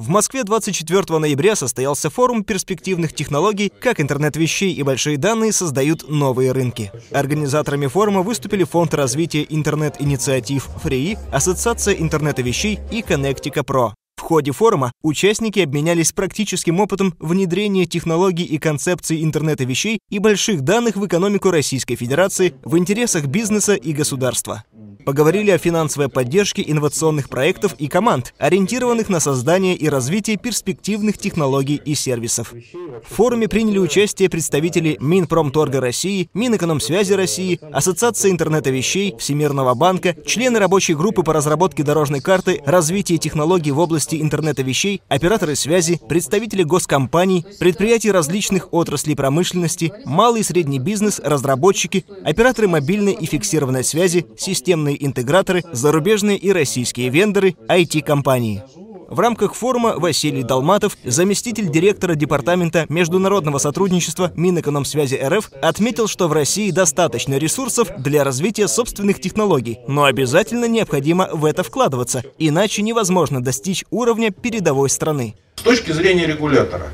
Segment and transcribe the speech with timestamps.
[0.00, 6.08] В Москве 24 ноября состоялся форум перспективных технологий, как интернет вещей и большие данные создают
[6.08, 6.90] новые рынки.
[7.10, 13.92] Организаторами форума выступили Фонд развития интернет-инициатив ФРИИ, Ассоциация интернета вещей и Connectica Pro.
[14.16, 20.62] В ходе форума участники обменялись практическим опытом внедрения технологий и концепций интернета вещей и больших
[20.62, 24.64] данных в экономику Российской Федерации в интересах бизнеса и государства.
[25.04, 31.80] Поговорили о финансовой поддержке инновационных проектов и команд, ориентированных на создание и развитие перспективных технологий
[31.84, 32.52] и сервисов.
[32.52, 40.58] В форуме приняли участие представители Минпромторга России, Минэкономсвязи России, Ассоциация интернета вещей, Всемирного банка, члены
[40.58, 46.62] рабочей группы по разработке дорожной карты, развитие технологий в области интернета вещей, операторы связи, представители
[46.62, 54.26] госкомпаний, предприятий различных отраслей промышленности, малый и средний бизнес, разработчики, операторы мобильной и фиксированной связи,
[54.36, 58.62] системные системные интеграторы, зарубежные и российские вендоры, IT-компании.
[59.08, 66.32] В рамках форума Василий Долматов, заместитель директора Департамента международного сотрудничества Минэкономсвязи РФ, отметил, что в
[66.32, 73.42] России достаточно ресурсов для развития собственных технологий, но обязательно необходимо в это вкладываться, иначе невозможно
[73.42, 75.34] достичь уровня передовой страны.
[75.56, 76.90] С точки зрения регулятора,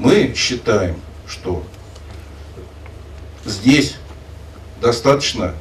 [0.00, 0.96] мы считаем,
[1.28, 1.62] что
[3.44, 3.94] здесь
[4.80, 5.54] достаточно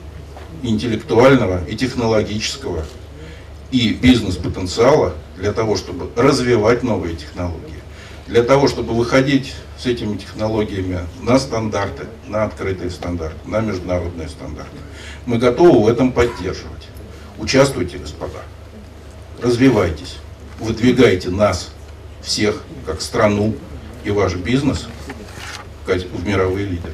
[0.64, 2.84] интеллектуального и технологического
[3.72, 7.82] и бизнес-потенциала для того, чтобы развивать новые технологии,
[8.28, 14.78] для того, чтобы выходить с этими технологиями на стандарты, на открытые стандарты, на международные стандарты.
[15.26, 16.88] Мы готовы в этом поддерживать.
[17.38, 18.42] Участвуйте, господа.
[19.42, 20.18] Развивайтесь.
[20.60, 21.70] Выдвигайте нас,
[22.22, 23.56] всех, как страну
[24.04, 24.88] и ваш бизнес
[25.86, 26.94] в мировые лидеры.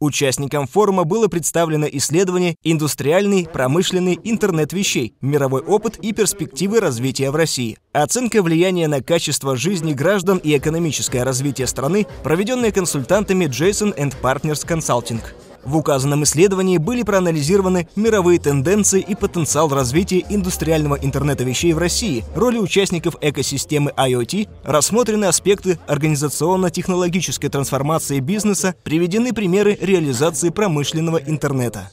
[0.00, 5.14] Участникам форума было представлено исследование «Индустриальный, промышленный интернет вещей.
[5.20, 7.78] Мировой опыт и перспективы развития в России».
[7.92, 15.20] Оценка влияния на качество жизни граждан и экономическое развитие страны, проведенная консультантами Jason Partners Consulting.
[15.64, 22.24] В указанном исследовании были проанализированы мировые тенденции и потенциал развития индустриального интернета вещей в России,
[22.34, 31.90] роли участников экосистемы IoT, рассмотрены аспекты организационно-технологической трансформации бизнеса, приведены примеры реализации промышленного интернета.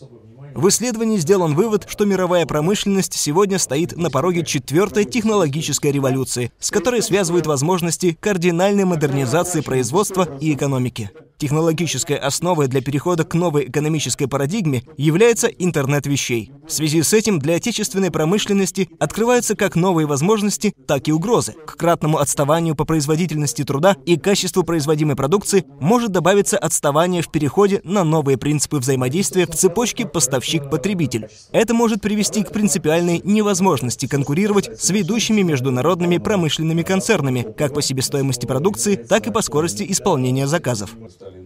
[0.56, 6.72] В исследовании сделан вывод, что мировая промышленность сегодня стоит на пороге четвертой технологической революции, с
[6.72, 11.12] которой связывают возможности кардинальной модернизации производства и экономики.
[11.38, 16.52] Технологической основой для перехода к новой экономической парадигме является интернет вещей.
[16.66, 21.54] В связи с этим для отечественной промышленности открываются как новые возможности, так и угрозы.
[21.66, 27.82] К кратному отставанию по производительности труда и качеству производимой продукции может добавиться отставание в переходе
[27.84, 31.28] на новые принципы взаимодействия в цепочке поставщик-потребитель.
[31.52, 38.46] Это может привести к принципиальной невозможности конкурировать с ведущими международными промышленными концернами как по себестоимости
[38.46, 40.92] продукции, так и по скорости исполнения заказов.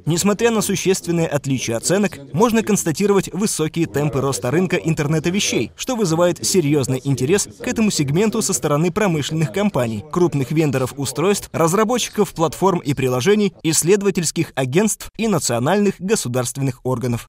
[0.06, 6.46] Несмотря на существенные отличия оценок, можно констатировать высокие темпы роста рынка интернета вещей, что вызывает
[6.46, 12.94] серьезный интерес к этому сегменту со стороны промышленных компаний, крупных вендоров устройств, разработчиков платформ и
[12.94, 17.28] приложений, исследовательских агентств и национальных государственных органов.